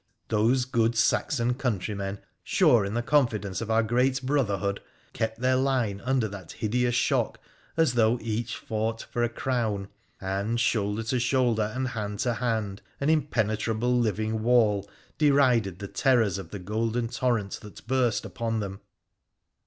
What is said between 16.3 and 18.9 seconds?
of the golden torrent that burst upon them.